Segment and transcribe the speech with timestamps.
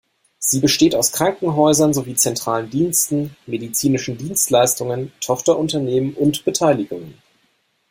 [0.39, 7.21] Sie besteht aus Krankenhäusern sowie zentralen Diensten, medizinischen Dienstleistungen, Tochterunternehmen und Beteiligungen.